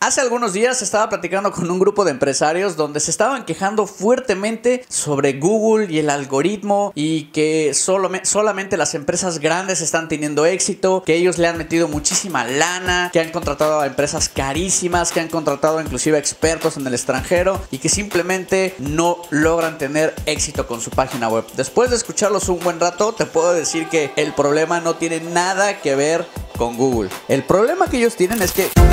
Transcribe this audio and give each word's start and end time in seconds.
Hace 0.00 0.20
algunos 0.20 0.52
días 0.52 0.80
estaba 0.80 1.08
platicando 1.08 1.50
con 1.50 1.68
un 1.68 1.80
grupo 1.80 2.04
de 2.04 2.12
empresarios 2.12 2.76
donde 2.76 3.00
se 3.00 3.10
estaban 3.10 3.44
quejando 3.44 3.84
fuertemente 3.84 4.84
sobre 4.88 5.32
Google 5.32 5.92
y 5.92 5.98
el 5.98 6.08
algoritmo 6.08 6.92
y 6.94 7.24
que 7.32 7.74
solo, 7.74 8.08
solamente 8.22 8.76
las 8.76 8.94
empresas 8.94 9.40
grandes 9.40 9.80
están 9.80 10.06
teniendo 10.06 10.46
éxito, 10.46 11.02
que 11.04 11.16
ellos 11.16 11.38
le 11.38 11.48
han 11.48 11.58
metido 11.58 11.88
muchísima 11.88 12.44
lana, 12.44 13.10
que 13.12 13.18
han 13.18 13.32
contratado 13.32 13.80
a 13.80 13.88
empresas 13.88 14.28
carísimas, 14.28 15.10
que 15.10 15.18
han 15.18 15.28
contratado 15.28 15.80
inclusive 15.80 16.16
expertos 16.16 16.76
en 16.76 16.86
el 16.86 16.94
extranjero 16.94 17.60
y 17.72 17.78
que 17.78 17.88
simplemente 17.88 18.76
no 18.78 19.16
logran 19.30 19.78
tener 19.78 20.14
éxito 20.26 20.68
con 20.68 20.80
su 20.80 20.90
página 20.90 21.28
web. 21.28 21.44
Después 21.56 21.90
de 21.90 21.96
escucharlos 21.96 22.48
un 22.48 22.60
buen 22.60 22.78
rato, 22.78 23.14
te 23.14 23.26
puedo 23.26 23.52
decir 23.52 23.88
que 23.88 24.12
el 24.14 24.32
problema 24.32 24.80
no 24.80 24.94
tiene 24.94 25.18
nada 25.18 25.80
que 25.80 25.96
ver 25.96 26.24
con 26.56 26.76
Google. 26.76 27.10
El 27.26 27.42
problema 27.42 27.88
que 27.88 27.98
ellos 27.98 28.14
tienen 28.14 28.40
es 28.42 28.52
que... 28.52 28.87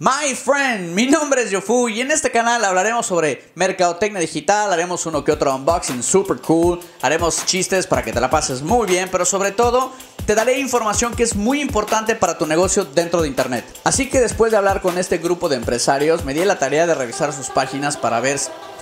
My 0.00 0.32
friend, 0.32 0.94
mi 0.94 1.06
nombre 1.06 1.42
es 1.42 1.50
Yofu 1.50 1.88
y 1.88 2.00
en 2.00 2.12
este 2.12 2.30
canal 2.30 2.64
hablaremos 2.64 3.04
sobre 3.04 3.50
mercadotecnia 3.56 4.20
digital, 4.20 4.72
haremos 4.72 5.06
uno 5.06 5.24
que 5.24 5.32
otro 5.32 5.52
unboxing 5.52 6.04
super 6.04 6.36
cool, 6.36 6.78
haremos 7.02 7.44
chistes 7.46 7.88
para 7.88 8.04
que 8.04 8.12
te 8.12 8.20
la 8.20 8.30
pases 8.30 8.62
muy 8.62 8.86
bien, 8.86 9.08
pero 9.10 9.24
sobre 9.24 9.50
todo 9.50 9.90
te 10.24 10.36
daré 10.36 10.60
información 10.60 11.16
que 11.16 11.24
es 11.24 11.34
muy 11.34 11.60
importante 11.60 12.14
para 12.14 12.38
tu 12.38 12.46
negocio 12.46 12.84
dentro 12.84 13.22
de 13.22 13.26
internet. 13.26 13.64
Así 13.82 14.08
que 14.08 14.20
después 14.20 14.52
de 14.52 14.58
hablar 14.58 14.82
con 14.82 14.98
este 14.98 15.18
grupo 15.18 15.48
de 15.48 15.56
empresarios, 15.56 16.24
me 16.24 16.32
di 16.32 16.44
la 16.44 16.60
tarea 16.60 16.86
de 16.86 16.94
revisar 16.94 17.32
sus 17.32 17.48
páginas 17.48 17.96
para 17.96 18.20
ver 18.20 18.38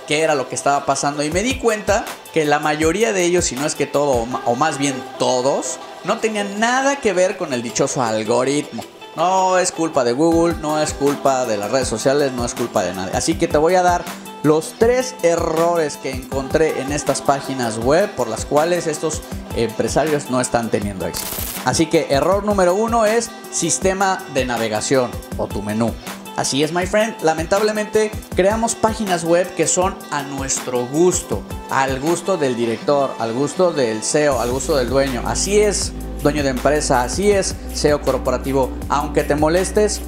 qué 0.07 0.21
era 0.21 0.35
lo 0.35 0.47
que 0.47 0.53
estaba 0.53 0.85
pasando 0.85 1.23
y 1.23 1.31
me 1.31 1.41
di 1.41 1.57
cuenta 1.57 2.05
que 2.31 2.45
la 2.45 2.59
mayoría 2.59 3.11
de 3.11 3.23
ellos, 3.23 3.45
si 3.45 3.55
no 3.55 3.65
es 3.65 3.73
que 3.73 3.87
todo 3.87 4.27
o 4.45 4.55
más 4.55 4.77
bien 4.77 4.93
todos, 5.17 5.79
no 6.03 6.19
tenían 6.19 6.59
nada 6.59 6.97
que 6.97 7.13
ver 7.13 7.37
con 7.37 7.53
el 7.53 7.63
dichoso 7.63 8.03
algoritmo. 8.03 8.83
No 9.17 9.57
es 9.57 9.71
culpa 9.71 10.03
de 10.03 10.11
Google, 10.11 10.57
no 10.61 10.79
es 10.79 10.93
culpa 10.93 11.47
de 11.47 11.57
las 11.57 11.71
redes 11.71 11.87
sociales, 11.87 12.33
no 12.33 12.45
es 12.45 12.53
culpa 12.53 12.83
de 12.83 12.93
nadie. 12.93 13.17
Así 13.17 13.33
que 13.33 13.47
te 13.47 13.57
voy 13.57 13.73
a 13.73 13.81
dar 13.81 14.05
los 14.43 14.75
tres 14.77 15.15
errores 15.23 15.97
que 15.97 16.11
encontré 16.11 16.81
en 16.81 16.91
estas 16.91 17.23
páginas 17.23 17.79
web 17.79 18.11
por 18.15 18.27
las 18.27 18.45
cuales 18.45 18.85
estos 18.85 19.23
empresarios 19.55 20.29
no 20.29 20.39
están 20.39 20.69
teniendo 20.69 21.07
éxito. 21.07 21.31
Así 21.65 21.87
que 21.87 22.05
error 22.11 22.45
número 22.45 22.75
uno 22.75 23.07
es 23.07 23.31
sistema 23.49 24.23
de 24.35 24.45
navegación 24.45 25.09
o 25.37 25.47
tu 25.47 25.63
menú. 25.63 25.91
Así 26.35 26.61
es, 26.61 26.71
my 26.71 26.85
friend. 26.85 27.15
Lamentablemente 27.23 28.11
creamos 28.35 28.75
páginas 28.75 29.23
web 29.23 29.51
que 29.55 29.65
son 29.65 29.95
a 30.11 30.21
nuestro 30.21 30.85
gusto, 30.85 31.41
al 31.71 31.99
gusto 31.99 32.37
del 32.37 32.55
director, 32.55 33.15
al 33.17 33.33
gusto 33.33 33.73
del 33.73 34.03
CEO, 34.03 34.39
al 34.39 34.51
gusto 34.51 34.77
del 34.77 34.89
dueño. 34.89 35.23
Así 35.25 35.59
es 35.59 35.91
dueño 36.23 36.43
de 36.43 36.49
empresa, 36.49 37.03
así 37.03 37.31
es, 37.31 37.55
SEO 37.73 38.01
corporativo. 38.01 38.71
Aunque 38.89 39.23
te 39.23 39.35
molestes, 39.35 40.01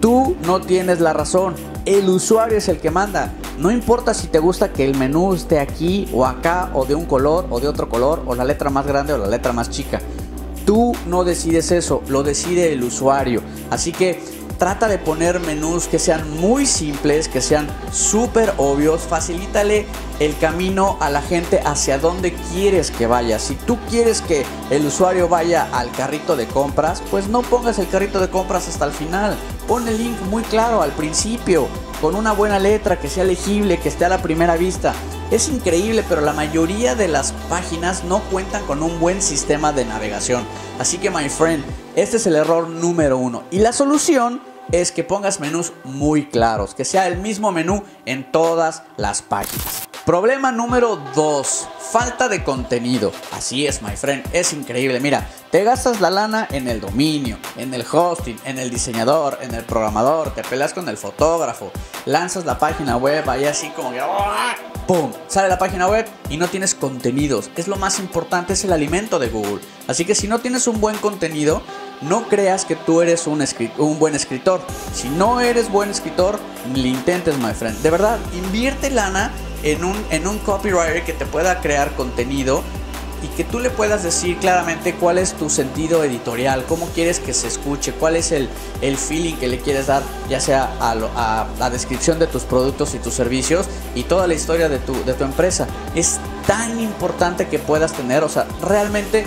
tú 0.00 0.36
no 0.46 0.60
tienes 0.60 1.00
la 1.00 1.12
razón. 1.12 1.54
El 1.84 2.08
usuario 2.08 2.58
es 2.58 2.68
el 2.68 2.78
que 2.78 2.90
manda. 2.90 3.32
No 3.58 3.70
importa 3.70 4.14
si 4.14 4.26
te 4.26 4.38
gusta 4.38 4.72
que 4.72 4.84
el 4.84 4.96
menú 4.96 5.34
esté 5.34 5.60
aquí 5.60 6.08
o 6.12 6.26
acá 6.26 6.70
o 6.74 6.84
de 6.84 6.94
un 6.94 7.04
color 7.04 7.46
o 7.50 7.60
de 7.60 7.68
otro 7.68 7.88
color 7.88 8.22
o 8.26 8.34
la 8.34 8.44
letra 8.44 8.70
más 8.70 8.86
grande 8.86 9.12
o 9.12 9.18
la 9.18 9.28
letra 9.28 9.52
más 9.52 9.70
chica. 9.70 10.00
Tú 10.66 10.92
no 11.06 11.24
decides 11.24 11.70
eso, 11.70 12.02
lo 12.08 12.22
decide 12.22 12.72
el 12.72 12.82
usuario. 12.82 13.42
Así 13.70 13.92
que 13.92 14.20
trata 14.58 14.88
de 14.88 14.98
poner 14.98 15.40
menús 15.40 15.86
que 15.86 15.98
sean 15.98 16.38
muy 16.40 16.66
simples, 16.66 17.28
que 17.28 17.40
sean 17.40 17.68
súper 17.92 18.54
obvios, 18.56 19.02
facilítale 19.02 19.86
el 20.20 20.36
camino 20.38 20.96
a 21.00 21.10
la 21.10 21.22
gente 21.22 21.60
hacia 21.64 21.98
donde 21.98 22.32
quieres 22.52 22.90
que 22.90 23.06
vaya. 23.06 23.38
Si 23.38 23.54
tú 23.54 23.78
quieres 23.90 24.20
que 24.20 24.44
el 24.70 24.86
usuario 24.86 25.28
vaya 25.28 25.68
al 25.72 25.90
carrito 25.90 26.36
de 26.36 26.46
compras, 26.46 27.02
pues 27.10 27.28
no 27.28 27.42
pongas 27.42 27.78
el 27.78 27.88
carrito 27.88 28.20
de 28.20 28.30
compras 28.30 28.68
hasta 28.68 28.84
el 28.84 28.92
final. 28.92 29.36
Pon 29.66 29.88
el 29.88 29.98
link 29.98 30.20
muy 30.30 30.42
claro 30.44 30.82
al 30.82 30.92
principio, 30.92 31.66
con 32.00 32.14
una 32.14 32.32
buena 32.32 32.58
letra, 32.58 32.98
que 32.98 33.08
sea 33.08 33.24
legible, 33.24 33.78
que 33.78 33.88
esté 33.88 34.04
a 34.04 34.08
la 34.08 34.22
primera 34.22 34.56
vista. 34.56 34.94
Es 35.30 35.48
increíble, 35.48 36.04
pero 36.08 36.20
la 36.20 36.32
mayoría 36.32 36.94
de 36.94 37.08
las 37.08 37.32
páginas 37.48 38.04
no 38.04 38.20
cuentan 38.30 38.64
con 38.66 38.82
un 38.82 39.00
buen 39.00 39.22
sistema 39.22 39.72
de 39.72 39.84
navegación. 39.84 40.44
Así 40.78 40.98
que, 40.98 41.10
my 41.10 41.28
friend, 41.28 41.64
este 41.96 42.18
es 42.18 42.26
el 42.26 42.36
error 42.36 42.68
número 42.68 43.18
uno. 43.18 43.42
Y 43.50 43.58
la 43.58 43.72
solución 43.72 44.40
es 44.72 44.92
que 44.92 45.04
pongas 45.04 45.40
menús 45.40 45.72
muy 45.84 46.26
claros, 46.26 46.74
que 46.74 46.84
sea 46.84 47.06
el 47.06 47.18
mismo 47.18 47.52
menú 47.52 47.84
en 48.06 48.30
todas 48.30 48.82
las 48.96 49.22
páginas. 49.22 49.88
Problema 50.04 50.52
número 50.52 50.96
2. 51.14 51.68
Falta 51.78 52.28
de 52.28 52.44
contenido. 52.44 53.10
Así 53.32 53.66
es, 53.66 53.80
my 53.80 53.96
friend. 53.96 54.22
Es 54.34 54.52
increíble. 54.52 55.00
Mira, 55.00 55.26
te 55.50 55.64
gastas 55.64 56.02
la 56.02 56.10
lana 56.10 56.46
en 56.50 56.68
el 56.68 56.78
dominio, 56.78 57.38
en 57.56 57.72
el 57.72 57.86
hosting, 57.90 58.36
en 58.44 58.58
el 58.58 58.68
diseñador, 58.68 59.38
en 59.40 59.54
el 59.54 59.64
programador, 59.64 60.34
te 60.34 60.42
peleas 60.42 60.74
con 60.74 60.88
el 60.90 60.98
fotógrafo, 60.98 61.72
lanzas 62.04 62.44
la 62.44 62.58
página 62.58 62.98
web 62.98 63.28
ahí 63.30 63.46
así 63.46 63.70
como 63.70 63.92
que... 63.92 64.00
¡ah! 64.00 64.54
¡Pum! 64.86 65.10
Sale 65.28 65.48
la 65.48 65.56
página 65.56 65.88
web 65.88 66.06
y 66.28 66.36
no 66.36 66.48
tienes 66.48 66.74
contenidos. 66.74 67.48
Es 67.56 67.68
lo 67.68 67.76
más 67.76 67.98
importante, 67.98 68.52
es 68.52 68.64
el 68.64 68.72
alimento 68.74 69.18
de 69.18 69.28
Google. 69.28 69.62
Así 69.88 70.04
que 70.04 70.14
si 70.14 70.28
no 70.28 70.40
tienes 70.40 70.66
un 70.66 70.78
buen 70.82 70.96
contenido, 70.98 71.62
no 72.08 72.28
creas 72.28 72.64
que 72.64 72.76
tú 72.76 73.02
eres 73.02 73.26
un, 73.26 73.38
buen 73.98 74.14
escritor. 74.14 74.60
Si 74.92 75.08
no 75.08 75.40
eres 75.40 75.70
buen 75.70 75.90
escritor, 75.90 76.38
lo 76.74 76.86
intentes, 76.86 77.38
my 77.38 77.52
friend. 77.52 77.78
De 77.82 77.90
verdad, 77.90 78.18
invierte 78.34 78.90
lana 78.90 79.30
en 79.62 79.84
un, 79.84 79.96
en 80.10 80.26
un 80.26 80.38
copywriter 80.38 81.04
que 81.04 81.12
te 81.12 81.26
pueda 81.26 81.60
crear 81.60 81.94
contenido 81.94 82.62
y 83.22 83.28
que 83.28 83.44
tú 83.44 83.58
le 83.58 83.70
puedas 83.70 84.02
decir 84.02 84.36
claramente 84.36 84.94
cuál 84.94 85.16
es 85.16 85.32
tu 85.32 85.48
sentido 85.48 86.04
editorial, 86.04 86.64
cómo 86.68 86.86
quieres 86.88 87.20
que 87.20 87.32
se 87.32 87.48
escuche, 87.48 87.92
cuál 87.92 88.16
es 88.16 88.32
el, 88.32 88.50
el 88.82 88.98
feeling 88.98 89.36
que 89.36 89.48
le 89.48 89.58
quieres 89.60 89.86
dar, 89.86 90.02
ya 90.28 90.40
sea 90.40 90.70
a, 90.78 91.46
la 91.58 91.70
descripción 91.70 92.18
de 92.18 92.26
tus 92.26 92.42
productos 92.42 92.94
y 92.94 92.98
tus 92.98 93.14
servicios 93.14 93.66
y 93.94 94.02
toda 94.02 94.26
la 94.26 94.34
historia 94.34 94.68
de 94.68 94.78
tu, 94.78 94.92
de 95.04 95.14
tu 95.14 95.24
empresa. 95.24 95.66
Es 95.94 96.18
tan 96.46 96.78
importante 96.78 97.48
que 97.48 97.58
puedas 97.58 97.94
tener, 97.94 98.24
o 98.24 98.28
sea, 98.28 98.46
realmente 98.60 99.24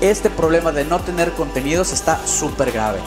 este 0.00 0.30
problema 0.30 0.72
de 0.72 0.84
no 0.84 1.00
tener 1.00 1.32
contenidos 1.32 1.92
está 1.92 2.24
súper 2.26 2.72
grave. 2.72 2.98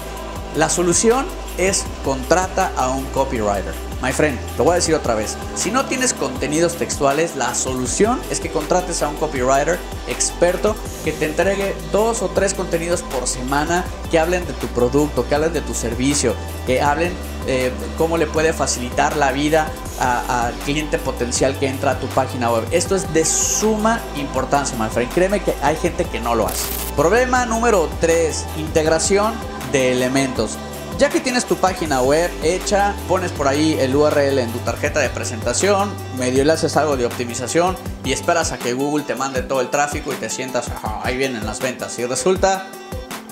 La 0.55 0.69
solución 0.69 1.25
es 1.57 1.85
contrata 2.03 2.71
a 2.75 2.89
un 2.89 3.05
copywriter. 3.05 3.73
My 4.01 4.11
friend, 4.11 4.37
lo 4.57 4.63
voy 4.63 4.73
a 4.73 4.75
decir 4.75 4.95
otra 4.95 5.13
vez. 5.13 5.37
Si 5.55 5.69
no 5.69 5.85
tienes 5.85 6.13
contenidos 6.13 6.75
textuales, 6.75 7.35
la 7.35 7.53
solución 7.53 8.19
es 8.31 8.39
que 8.39 8.49
contrates 8.49 9.03
a 9.03 9.07
un 9.07 9.15
copywriter 9.15 9.77
experto 10.07 10.75
que 11.05 11.11
te 11.11 11.25
entregue 11.25 11.75
dos 11.91 12.23
o 12.23 12.29
tres 12.29 12.55
contenidos 12.55 13.03
por 13.03 13.27
semana 13.27 13.85
que 14.09 14.17
hablen 14.17 14.45
de 14.47 14.53
tu 14.53 14.67
producto, 14.67 15.27
que 15.27 15.35
hablen 15.35 15.53
de 15.53 15.61
tu 15.61 15.75
servicio, 15.75 16.33
que 16.65 16.81
hablen 16.81 17.13
eh, 17.45 17.71
cómo 17.97 18.17
le 18.17 18.25
puede 18.25 18.53
facilitar 18.53 19.15
la 19.17 19.31
vida 19.31 19.67
al 19.99 20.53
cliente 20.65 20.97
potencial 20.97 21.57
que 21.59 21.67
entra 21.67 21.91
a 21.91 21.99
tu 21.99 22.07
página 22.07 22.51
web. 22.51 22.67
Esto 22.71 22.95
es 22.95 23.13
de 23.13 23.23
suma 23.23 24.01
importancia, 24.15 24.75
my 24.79 24.89
friend. 24.89 25.13
Créeme 25.13 25.41
que 25.41 25.53
hay 25.61 25.75
gente 25.75 26.05
que 26.05 26.19
no 26.19 26.33
lo 26.33 26.47
hace. 26.47 26.80
Problema 26.95 27.45
número 27.45 27.89
3, 28.01 28.45
integración 28.57 29.33
de 29.71 29.93
elementos. 29.93 30.57
Ya 30.99 31.09
que 31.09 31.21
tienes 31.21 31.45
tu 31.45 31.55
página 31.55 32.01
web 32.01 32.29
hecha, 32.43 32.93
pones 33.07 33.31
por 33.31 33.47
ahí 33.47 33.77
el 33.79 33.95
URL 33.95 34.37
en 34.39 34.51
tu 34.51 34.59
tarjeta 34.59 34.99
de 34.99 35.09
presentación, 35.09 35.89
medio 36.17 36.43
le 36.43 36.51
haces 36.51 36.75
algo 36.75 36.97
de 36.97 37.05
optimización 37.05 37.77
y 38.03 38.11
esperas 38.11 38.51
a 38.51 38.59
que 38.59 38.73
Google 38.73 39.05
te 39.05 39.15
mande 39.15 39.41
todo 39.41 39.61
el 39.61 39.69
tráfico 39.69 40.11
y 40.11 40.17
te 40.17 40.29
sientas, 40.29 40.69
ahí 41.03 41.15
vienen 41.17 41.45
las 41.45 41.61
ventas. 41.61 41.97
Y 41.97 42.05
resulta 42.05 42.67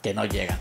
que 0.02 0.14
no 0.14 0.24
llegan. 0.24 0.58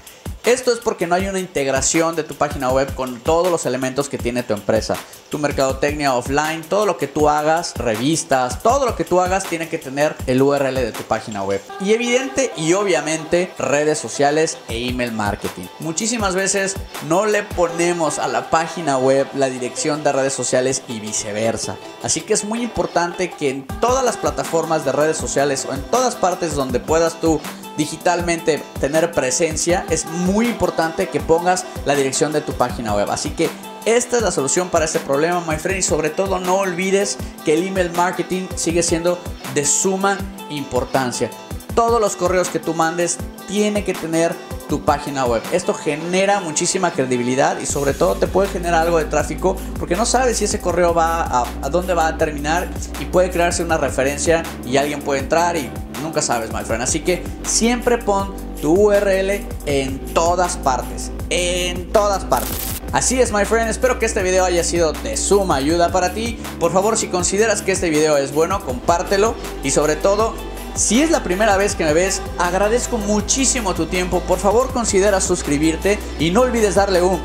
Esto 0.48 0.72
es 0.72 0.78
porque 0.78 1.06
no 1.06 1.14
hay 1.14 1.26
una 1.26 1.40
integración 1.40 2.16
de 2.16 2.24
tu 2.24 2.34
página 2.34 2.70
web 2.70 2.94
con 2.94 3.20
todos 3.20 3.50
los 3.50 3.66
elementos 3.66 4.08
que 4.08 4.16
tiene 4.16 4.42
tu 4.42 4.54
empresa. 4.54 4.96
Tu 5.28 5.38
mercadotecnia 5.38 6.14
offline, 6.14 6.62
todo 6.62 6.86
lo 6.86 6.96
que 6.96 7.06
tú 7.06 7.28
hagas, 7.28 7.74
revistas, 7.76 8.62
todo 8.62 8.86
lo 8.86 8.96
que 8.96 9.04
tú 9.04 9.20
hagas 9.20 9.44
tiene 9.44 9.68
que 9.68 9.76
tener 9.76 10.16
el 10.26 10.40
URL 10.40 10.74
de 10.74 10.92
tu 10.92 11.02
página 11.02 11.42
web. 11.42 11.60
Y 11.82 11.92
evidente 11.92 12.50
y 12.56 12.72
obviamente 12.72 13.52
redes 13.58 13.98
sociales 13.98 14.56
e 14.70 14.88
email 14.88 15.12
marketing. 15.12 15.66
Muchísimas 15.80 16.34
veces 16.34 16.76
no 17.10 17.26
le 17.26 17.42
ponemos 17.42 18.18
a 18.18 18.26
la 18.26 18.48
página 18.48 18.96
web 18.96 19.26
la 19.34 19.50
dirección 19.50 20.02
de 20.02 20.12
redes 20.12 20.32
sociales 20.32 20.82
y 20.88 20.98
viceversa. 20.98 21.76
Así 22.02 22.22
que 22.22 22.32
es 22.32 22.44
muy 22.44 22.62
importante 22.62 23.30
que 23.32 23.50
en 23.50 23.66
todas 23.66 24.02
las 24.02 24.16
plataformas 24.16 24.86
de 24.86 24.92
redes 24.92 25.18
sociales 25.18 25.66
o 25.68 25.74
en 25.74 25.82
todas 25.82 26.16
partes 26.16 26.54
donde 26.54 26.80
puedas 26.80 27.20
tú 27.20 27.38
digitalmente 27.78 28.62
tener 28.80 29.12
presencia, 29.12 29.86
es 29.88 30.04
muy 30.04 30.48
importante 30.48 31.08
que 31.08 31.20
pongas 31.20 31.64
la 31.86 31.94
dirección 31.94 32.32
de 32.32 32.42
tu 32.42 32.52
página 32.52 32.94
web. 32.94 33.10
Así 33.10 33.30
que 33.30 33.48
esta 33.86 34.18
es 34.18 34.22
la 34.22 34.32
solución 34.32 34.68
para 34.68 34.84
este 34.84 34.98
problema, 34.98 35.42
my 35.48 35.56
friend. 35.56 35.78
Y 35.78 35.82
sobre 35.82 36.10
todo 36.10 36.40
no 36.40 36.56
olvides 36.56 37.16
que 37.44 37.54
el 37.54 37.66
email 37.66 37.90
marketing 37.92 38.48
sigue 38.56 38.82
siendo 38.82 39.18
de 39.54 39.64
suma 39.64 40.18
importancia. 40.50 41.30
Todos 41.74 42.00
los 42.00 42.16
correos 42.16 42.48
que 42.48 42.58
tú 42.58 42.74
mandes 42.74 43.16
tiene 43.46 43.84
que 43.84 43.94
tener 43.94 44.34
tu 44.68 44.84
página 44.84 45.24
web. 45.24 45.42
Esto 45.52 45.72
genera 45.72 46.40
muchísima 46.40 46.90
credibilidad 46.90 47.58
y 47.58 47.66
sobre 47.66 47.94
todo 47.94 48.16
te 48.16 48.26
puede 48.26 48.48
generar 48.48 48.82
algo 48.82 48.98
de 48.98 49.06
tráfico 49.06 49.56
porque 49.78 49.96
no 49.96 50.04
sabes 50.04 50.36
si 50.36 50.44
ese 50.44 50.60
correo 50.60 50.92
va 50.92 51.22
a, 51.22 51.46
a 51.62 51.70
dónde 51.70 51.94
va 51.94 52.08
a 52.08 52.18
terminar 52.18 52.68
y 53.00 53.06
puede 53.06 53.30
crearse 53.30 53.62
una 53.62 53.78
referencia 53.78 54.42
y 54.66 54.76
alguien 54.76 55.00
puede 55.00 55.20
entrar 55.20 55.56
y 55.56 55.70
nunca 56.02 56.22
sabes, 56.22 56.52
my 56.52 56.64
friend. 56.64 56.82
Así 56.82 57.00
que 57.00 57.22
siempre 57.44 57.98
pon 57.98 58.34
tu 58.60 58.72
URL 58.72 59.46
en 59.66 59.98
todas 60.14 60.56
partes. 60.56 61.10
En 61.30 61.92
todas 61.92 62.24
partes. 62.24 62.56
Así 62.92 63.20
es, 63.20 63.32
my 63.32 63.44
friend, 63.44 63.68
espero 63.68 63.98
que 63.98 64.06
este 64.06 64.22
video 64.22 64.46
haya 64.46 64.64
sido 64.64 64.92
de 64.92 65.16
suma 65.18 65.56
ayuda 65.56 65.92
para 65.92 66.14
ti. 66.14 66.38
Por 66.58 66.72
favor, 66.72 66.96
si 66.96 67.08
consideras 67.08 67.60
que 67.60 67.72
este 67.72 67.90
video 67.90 68.16
es 68.16 68.32
bueno, 68.32 68.64
compártelo 68.64 69.34
y 69.62 69.72
sobre 69.72 69.94
todo, 69.94 70.34
si 70.74 71.02
es 71.02 71.10
la 71.10 71.22
primera 71.22 71.58
vez 71.58 71.74
que 71.74 71.84
me 71.84 71.92
ves, 71.92 72.22
agradezco 72.38 72.96
muchísimo 72.96 73.74
tu 73.74 73.86
tiempo. 73.86 74.20
Por 74.20 74.38
favor, 74.38 74.72
considera 74.72 75.20
suscribirte 75.20 75.98
y 76.18 76.30
no 76.30 76.42
olvides 76.42 76.76
darle 76.76 77.02
un 77.02 77.20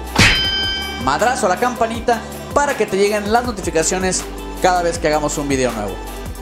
madrazo 1.05 1.45
a 1.45 1.49
la 1.49 1.57
campanita 1.57 2.19
para 2.53 2.75
que 2.75 2.85
te 2.85 2.97
lleguen 2.97 3.31
las 3.31 3.45
notificaciones 3.45 4.23
cada 4.61 4.81
vez 4.81 4.97
que 4.97 5.07
hagamos 5.07 5.37
un 5.37 5.47
video 5.47 5.71
nuevo. 5.71 5.93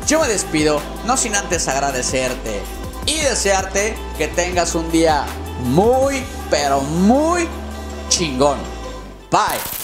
Yo 0.07 0.19
me 0.19 0.27
despido, 0.27 0.81
no 1.05 1.15
sin 1.15 1.35
antes 1.35 1.67
agradecerte 1.67 2.61
y 3.05 3.19
desearte 3.19 3.95
que 4.17 4.27
tengas 4.27 4.75
un 4.75 4.91
día 4.91 5.25
muy, 5.63 6.23
pero 6.49 6.81
muy 6.81 7.47
chingón. 8.09 8.57
Bye. 9.29 9.80